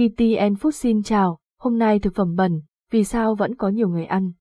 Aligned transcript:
ETN 0.00 0.54
Food 0.54 0.70
xin 0.70 1.02
chào, 1.02 1.38
hôm 1.60 1.78
nay 1.78 1.98
thực 1.98 2.14
phẩm 2.14 2.34
bẩn, 2.36 2.60
vì 2.90 3.04
sao 3.04 3.34
vẫn 3.34 3.54
có 3.56 3.68
nhiều 3.68 3.88
người 3.88 4.04
ăn? 4.04 4.32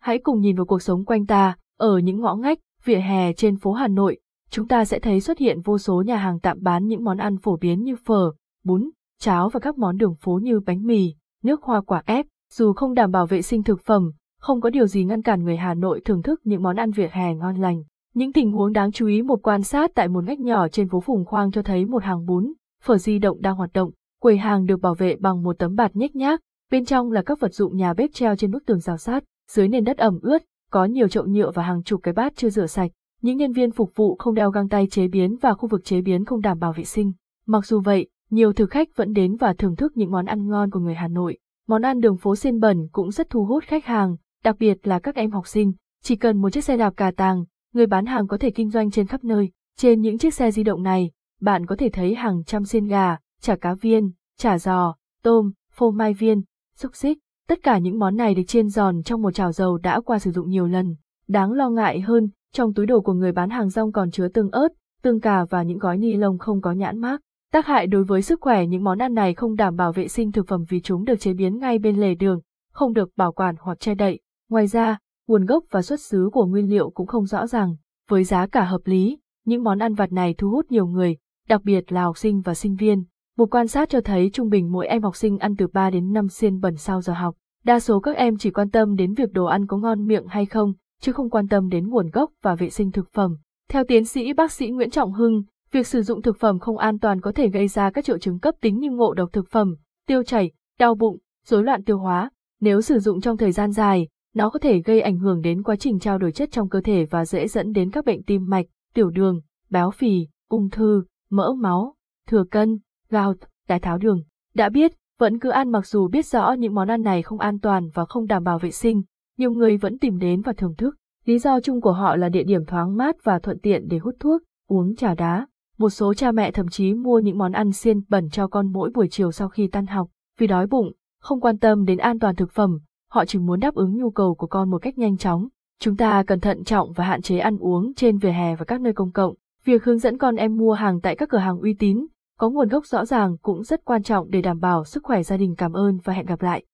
Hãy 0.00 0.18
cùng 0.18 0.40
nhìn 0.40 0.56
vào 0.56 0.66
cuộc 0.66 0.82
sống 0.82 1.04
quanh 1.04 1.26
ta, 1.26 1.56
ở 1.78 1.98
những 1.98 2.20
ngõ 2.20 2.34
ngách, 2.34 2.58
vỉa 2.84 2.98
hè 2.98 3.32
trên 3.32 3.56
phố 3.56 3.72
Hà 3.72 3.88
Nội, 3.88 4.18
chúng 4.50 4.68
ta 4.68 4.84
sẽ 4.84 4.98
thấy 4.98 5.20
xuất 5.20 5.38
hiện 5.38 5.60
vô 5.60 5.78
số 5.78 6.02
nhà 6.06 6.16
hàng 6.16 6.40
tạm 6.40 6.58
bán 6.60 6.86
những 6.86 7.04
món 7.04 7.18
ăn 7.18 7.38
phổ 7.38 7.56
biến 7.56 7.82
như 7.82 7.96
phở, 8.04 8.32
bún, 8.64 8.90
cháo 9.20 9.48
và 9.48 9.60
các 9.60 9.78
món 9.78 9.96
đường 9.96 10.14
phố 10.20 10.38
như 10.42 10.60
bánh 10.60 10.86
mì, 10.86 11.14
nước 11.42 11.62
hoa 11.62 11.80
quả 11.80 12.02
ép, 12.06 12.26
dù 12.52 12.72
không 12.72 12.94
đảm 12.94 13.10
bảo 13.10 13.26
vệ 13.26 13.42
sinh 13.42 13.62
thực 13.62 13.80
phẩm, 13.84 14.10
không 14.40 14.60
có 14.60 14.70
điều 14.70 14.86
gì 14.86 15.04
ngăn 15.04 15.22
cản 15.22 15.44
người 15.44 15.56
Hà 15.56 15.74
Nội 15.74 16.00
thưởng 16.04 16.22
thức 16.22 16.40
những 16.44 16.62
món 16.62 16.76
ăn 16.76 16.90
vỉa 16.90 17.08
hè 17.12 17.34
ngon 17.34 17.56
lành. 17.56 17.82
Những 18.14 18.32
tình 18.32 18.52
huống 18.52 18.72
đáng 18.72 18.92
chú 18.92 19.06
ý 19.06 19.22
một 19.22 19.42
quan 19.42 19.62
sát 19.62 19.90
tại 19.94 20.08
một 20.08 20.24
ngách 20.24 20.40
nhỏ 20.40 20.68
trên 20.68 20.88
phố 20.88 21.00
Phùng 21.00 21.24
Khoang 21.24 21.50
cho 21.50 21.62
thấy 21.62 21.84
một 21.84 22.02
hàng 22.02 22.26
bún, 22.26 22.52
phở 22.82 22.98
di 22.98 23.18
động 23.18 23.40
đang 23.40 23.56
hoạt 23.56 23.72
động, 23.72 23.90
quầy 24.20 24.36
hàng 24.36 24.66
được 24.66 24.80
bảo 24.80 24.94
vệ 24.94 25.16
bằng 25.16 25.42
một 25.42 25.58
tấm 25.58 25.74
bạt 25.74 25.96
nhếch 25.96 26.16
nhác, 26.16 26.40
bên 26.70 26.84
trong 26.84 27.12
là 27.12 27.22
các 27.22 27.40
vật 27.40 27.54
dụng 27.54 27.76
nhà 27.76 27.94
bếp 27.94 28.10
treo 28.12 28.36
trên 28.36 28.50
bức 28.50 28.66
tường 28.66 28.80
rào 28.80 28.96
sát, 28.96 29.24
dưới 29.50 29.68
nền 29.68 29.84
đất 29.84 29.98
ẩm 29.98 30.18
ướt, 30.22 30.42
có 30.70 30.84
nhiều 30.84 31.08
chậu 31.08 31.26
nhựa 31.26 31.50
và 31.50 31.62
hàng 31.62 31.82
chục 31.82 32.00
cái 32.02 32.14
bát 32.14 32.36
chưa 32.36 32.50
rửa 32.50 32.66
sạch. 32.66 32.90
Những 33.22 33.36
nhân 33.36 33.52
viên 33.52 33.70
phục 33.70 33.92
vụ 33.94 34.16
không 34.18 34.34
đeo 34.34 34.50
găng 34.50 34.68
tay 34.68 34.86
chế 34.86 35.08
biến 35.08 35.36
và 35.40 35.54
khu 35.54 35.68
vực 35.68 35.84
chế 35.84 36.00
biến 36.00 36.24
không 36.24 36.40
đảm 36.40 36.58
bảo 36.58 36.72
vệ 36.72 36.84
sinh. 36.84 37.12
Mặc 37.46 37.66
dù 37.66 37.80
vậy, 37.80 38.08
nhiều 38.30 38.52
thực 38.52 38.70
khách 38.70 38.88
vẫn 38.96 39.12
đến 39.12 39.36
và 39.36 39.52
thưởng 39.52 39.76
thức 39.76 39.92
những 39.96 40.10
món 40.10 40.26
ăn 40.26 40.48
ngon 40.48 40.70
của 40.70 40.80
người 40.80 40.94
Hà 40.94 41.08
Nội. 41.08 41.38
Món 41.68 41.82
ăn 41.82 42.00
đường 42.00 42.16
phố 42.16 42.36
xiên 42.36 42.60
bẩn 42.60 42.88
cũng 42.92 43.10
rất 43.10 43.30
thu 43.30 43.44
hút 43.44 43.64
khách 43.64 43.84
hàng, 43.84 44.16
đặc 44.44 44.56
biệt 44.58 44.86
là 44.86 44.98
các 44.98 45.14
em 45.14 45.30
học 45.30 45.46
sinh. 45.46 45.72
Chỉ 46.02 46.16
cần 46.16 46.40
một 46.40 46.50
chiếc 46.50 46.64
xe 46.64 46.76
đạp 46.76 46.96
cà 46.96 47.10
tàng, 47.10 47.44
người 47.74 47.86
bán 47.86 48.06
hàng 48.06 48.26
có 48.26 48.38
thể 48.38 48.50
kinh 48.50 48.70
doanh 48.70 48.90
trên 48.90 49.06
khắp 49.06 49.24
nơi. 49.24 49.50
Trên 49.76 50.00
những 50.00 50.18
chiếc 50.18 50.34
xe 50.34 50.50
di 50.50 50.62
động 50.62 50.82
này, 50.82 51.10
bạn 51.40 51.66
có 51.66 51.76
thể 51.76 51.88
thấy 51.88 52.14
hàng 52.14 52.44
trăm 52.44 52.64
xiên 52.64 52.86
gà, 52.86 53.16
chả 53.40 53.56
cá 53.56 53.74
viên, 53.74 54.10
chả 54.38 54.58
giò, 54.58 54.94
tôm, 55.22 55.52
phô 55.72 55.90
mai 55.90 56.14
viên, 56.14 56.42
xúc 56.76 56.96
xích. 56.96 57.18
Tất 57.48 57.58
cả 57.62 57.78
những 57.78 57.98
món 57.98 58.16
này 58.16 58.34
được 58.34 58.42
chiên 58.46 58.68
giòn 58.68 59.02
trong 59.02 59.22
một 59.22 59.30
chảo 59.30 59.52
dầu 59.52 59.78
đã 59.78 60.00
qua 60.00 60.18
sử 60.18 60.30
dụng 60.30 60.48
nhiều 60.48 60.66
lần. 60.66 60.96
Đáng 61.28 61.52
lo 61.52 61.70
ngại 61.70 62.00
hơn, 62.00 62.28
trong 62.52 62.74
túi 62.74 62.86
đồ 62.86 63.00
của 63.00 63.12
người 63.12 63.32
bán 63.32 63.50
hàng 63.50 63.68
rong 63.68 63.92
còn 63.92 64.10
chứa 64.10 64.28
tương 64.28 64.50
ớt, 64.50 64.68
tương 65.02 65.20
cà 65.20 65.44
và 65.44 65.62
những 65.62 65.78
gói 65.78 65.98
ni 65.98 66.16
lông 66.16 66.38
không 66.38 66.60
có 66.60 66.72
nhãn 66.72 66.98
mác. 66.98 67.20
Tác 67.52 67.66
hại 67.66 67.86
đối 67.86 68.04
với 68.04 68.22
sức 68.22 68.40
khỏe 68.40 68.66
những 68.66 68.84
món 68.84 68.98
ăn 68.98 69.14
này 69.14 69.34
không 69.34 69.56
đảm 69.56 69.76
bảo 69.76 69.92
vệ 69.92 70.08
sinh 70.08 70.32
thực 70.32 70.48
phẩm 70.48 70.64
vì 70.68 70.80
chúng 70.80 71.04
được 71.04 71.20
chế 71.20 71.34
biến 71.34 71.58
ngay 71.58 71.78
bên 71.78 71.96
lề 71.96 72.14
đường, 72.14 72.40
không 72.72 72.92
được 72.92 73.10
bảo 73.16 73.32
quản 73.32 73.54
hoặc 73.60 73.80
che 73.80 73.94
đậy. 73.94 74.20
Ngoài 74.48 74.66
ra, 74.66 74.98
nguồn 75.28 75.44
gốc 75.44 75.64
và 75.70 75.82
xuất 75.82 76.00
xứ 76.00 76.30
của 76.32 76.46
nguyên 76.46 76.70
liệu 76.70 76.90
cũng 76.90 77.06
không 77.06 77.26
rõ 77.26 77.46
ràng. 77.46 77.76
Với 78.08 78.24
giá 78.24 78.46
cả 78.46 78.64
hợp 78.64 78.80
lý, 78.84 79.18
những 79.44 79.64
món 79.64 79.78
ăn 79.78 79.94
vặt 79.94 80.12
này 80.12 80.34
thu 80.38 80.50
hút 80.50 80.66
nhiều 80.70 80.86
người, 80.86 81.16
đặc 81.48 81.60
biệt 81.64 81.92
là 81.92 82.02
học 82.02 82.18
sinh 82.18 82.40
và 82.40 82.54
sinh 82.54 82.76
viên. 82.76 83.04
Một 83.38 83.50
quan 83.50 83.68
sát 83.68 83.88
cho 83.88 84.00
thấy 84.00 84.30
trung 84.32 84.48
bình 84.48 84.72
mỗi 84.72 84.86
em 84.86 85.02
học 85.02 85.16
sinh 85.16 85.38
ăn 85.38 85.56
từ 85.56 85.66
3 85.66 85.90
đến 85.90 86.12
5 86.12 86.28
xiên 86.28 86.60
bẩn 86.60 86.76
sau 86.76 87.00
giờ 87.00 87.12
học. 87.12 87.34
Đa 87.64 87.80
số 87.80 88.00
các 88.00 88.16
em 88.16 88.36
chỉ 88.36 88.50
quan 88.50 88.70
tâm 88.70 88.96
đến 88.96 89.14
việc 89.14 89.32
đồ 89.32 89.44
ăn 89.44 89.66
có 89.66 89.76
ngon 89.76 90.06
miệng 90.06 90.26
hay 90.26 90.46
không, 90.46 90.72
chứ 91.00 91.12
không 91.12 91.30
quan 91.30 91.48
tâm 91.48 91.68
đến 91.68 91.88
nguồn 91.88 92.10
gốc 92.10 92.30
và 92.42 92.54
vệ 92.54 92.70
sinh 92.70 92.90
thực 92.90 93.12
phẩm. 93.12 93.36
Theo 93.68 93.84
tiến 93.88 94.04
sĩ 94.04 94.32
bác 94.32 94.52
sĩ 94.52 94.70
Nguyễn 94.70 94.90
Trọng 94.90 95.12
Hưng, 95.12 95.42
việc 95.72 95.86
sử 95.86 96.02
dụng 96.02 96.22
thực 96.22 96.38
phẩm 96.38 96.58
không 96.58 96.78
an 96.78 96.98
toàn 96.98 97.20
có 97.20 97.32
thể 97.32 97.48
gây 97.48 97.68
ra 97.68 97.90
các 97.90 98.04
triệu 98.04 98.18
chứng 98.18 98.38
cấp 98.38 98.54
tính 98.60 98.78
như 98.78 98.90
ngộ 98.90 99.14
độc 99.14 99.32
thực 99.32 99.48
phẩm, 99.50 99.74
tiêu 100.06 100.22
chảy, 100.22 100.52
đau 100.78 100.94
bụng, 100.94 101.18
rối 101.46 101.64
loạn 101.64 101.84
tiêu 101.84 101.98
hóa. 101.98 102.30
Nếu 102.60 102.80
sử 102.80 102.98
dụng 102.98 103.20
trong 103.20 103.36
thời 103.36 103.52
gian 103.52 103.72
dài, 103.72 104.08
nó 104.34 104.50
có 104.50 104.58
thể 104.58 104.82
gây 104.82 105.00
ảnh 105.00 105.18
hưởng 105.18 105.40
đến 105.40 105.62
quá 105.62 105.76
trình 105.76 105.98
trao 105.98 106.18
đổi 106.18 106.32
chất 106.32 106.48
trong 106.52 106.68
cơ 106.68 106.80
thể 106.80 107.04
và 107.04 107.24
dễ 107.24 107.48
dẫn 107.48 107.72
đến 107.72 107.90
các 107.90 108.04
bệnh 108.04 108.22
tim 108.22 108.44
mạch, 108.48 108.66
tiểu 108.94 109.10
đường, 109.10 109.40
béo 109.70 109.90
phì, 109.90 110.26
ung 110.48 110.70
thư, 110.70 111.04
mỡ 111.30 111.52
máu, 111.52 111.94
thừa 112.28 112.44
cân, 112.50 112.78
gout, 113.10 113.36
đái 113.68 113.80
tháo 113.80 113.98
đường. 113.98 114.22
Đã 114.54 114.68
biết, 114.68 114.92
vẫn 115.18 115.38
cứ 115.38 115.50
ăn 115.50 115.72
mặc 115.72 115.86
dù 115.86 116.08
biết 116.08 116.26
rõ 116.26 116.52
những 116.52 116.74
món 116.74 116.88
ăn 116.88 117.02
này 117.02 117.22
không 117.22 117.38
an 117.38 117.60
toàn 117.60 117.88
và 117.94 118.04
không 118.04 118.26
đảm 118.26 118.44
bảo 118.44 118.58
vệ 118.58 118.70
sinh, 118.70 119.02
nhiều 119.38 119.50
người 119.50 119.76
vẫn 119.76 119.98
tìm 119.98 120.18
đến 120.18 120.42
và 120.42 120.52
thưởng 120.52 120.74
thức. 120.74 120.96
Lý 121.24 121.38
do 121.38 121.60
chung 121.60 121.80
của 121.80 121.92
họ 121.92 122.16
là 122.16 122.28
địa 122.28 122.42
điểm 122.42 122.64
thoáng 122.64 122.96
mát 122.96 123.16
và 123.24 123.38
thuận 123.38 123.58
tiện 123.58 123.88
để 123.88 123.98
hút 123.98 124.14
thuốc, 124.20 124.42
uống 124.68 124.96
trà 124.96 125.14
đá. 125.14 125.46
Một 125.78 125.90
số 125.90 126.14
cha 126.14 126.32
mẹ 126.32 126.50
thậm 126.50 126.68
chí 126.68 126.94
mua 126.94 127.18
những 127.18 127.38
món 127.38 127.52
ăn 127.52 127.72
xiên 127.72 128.00
bẩn 128.08 128.30
cho 128.30 128.46
con 128.46 128.72
mỗi 128.72 128.90
buổi 128.94 129.08
chiều 129.10 129.32
sau 129.32 129.48
khi 129.48 129.68
tan 129.68 129.86
học, 129.86 130.08
vì 130.38 130.46
đói 130.46 130.66
bụng, 130.66 130.92
không 131.20 131.40
quan 131.40 131.58
tâm 131.58 131.84
đến 131.84 131.98
an 131.98 132.18
toàn 132.18 132.36
thực 132.36 132.50
phẩm, 132.50 132.78
họ 133.10 133.24
chỉ 133.24 133.38
muốn 133.38 133.60
đáp 133.60 133.74
ứng 133.74 133.96
nhu 133.96 134.10
cầu 134.10 134.34
của 134.34 134.46
con 134.46 134.70
một 134.70 134.78
cách 134.82 134.98
nhanh 134.98 135.16
chóng. 135.16 135.48
Chúng 135.80 135.96
ta 135.96 136.22
cần 136.26 136.40
thận 136.40 136.64
trọng 136.64 136.92
và 136.92 137.04
hạn 137.04 137.22
chế 137.22 137.38
ăn 137.38 137.58
uống 137.58 137.94
trên 137.94 138.18
vỉa 138.18 138.30
hè 138.30 138.56
và 138.56 138.64
các 138.64 138.80
nơi 138.80 138.92
công 138.92 139.12
cộng. 139.12 139.34
Việc 139.64 139.84
hướng 139.84 139.98
dẫn 139.98 140.18
con 140.18 140.36
em 140.36 140.56
mua 140.56 140.72
hàng 140.72 141.00
tại 141.00 141.16
các 141.16 141.28
cửa 141.28 141.38
hàng 141.38 141.58
uy 141.58 141.74
tín, 141.74 142.06
có 142.38 142.50
nguồn 142.50 142.68
gốc 142.68 142.86
rõ 142.86 143.04
ràng 143.04 143.36
cũng 143.42 143.64
rất 143.64 143.84
quan 143.84 144.02
trọng 144.02 144.30
để 144.30 144.42
đảm 144.42 144.60
bảo 144.60 144.84
sức 144.84 145.02
khỏe 145.04 145.22
gia 145.22 145.36
đình. 145.36 145.54
Cảm 145.58 145.72
ơn 145.72 145.98
và 146.04 146.12
hẹn 146.12 146.26
gặp 146.26 146.42
lại. 146.42 146.64